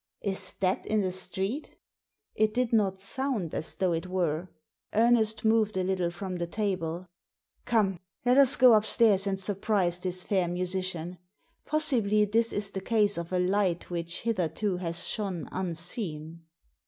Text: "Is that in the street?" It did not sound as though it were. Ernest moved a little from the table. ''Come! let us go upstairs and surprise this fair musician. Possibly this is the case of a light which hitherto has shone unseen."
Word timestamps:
"Is 0.23 0.53
that 0.61 0.83
in 0.87 1.01
the 1.01 1.11
street?" 1.11 1.75
It 2.33 2.55
did 2.55 2.73
not 2.73 2.99
sound 2.99 3.53
as 3.53 3.75
though 3.75 3.93
it 3.93 4.07
were. 4.07 4.49
Ernest 4.95 5.45
moved 5.45 5.77
a 5.77 5.83
little 5.83 6.09
from 6.09 6.37
the 6.37 6.47
table. 6.47 7.05
''Come! 7.67 7.99
let 8.25 8.35
us 8.39 8.55
go 8.55 8.73
upstairs 8.73 9.27
and 9.27 9.39
surprise 9.39 9.99
this 9.99 10.23
fair 10.23 10.47
musician. 10.47 11.19
Possibly 11.67 12.25
this 12.25 12.51
is 12.51 12.71
the 12.71 12.81
case 12.81 13.15
of 13.15 13.31
a 13.31 13.37
light 13.37 13.91
which 13.91 14.21
hitherto 14.21 14.77
has 14.77 15.07
shone 15.07 15.47
unseen." 15.51 16.45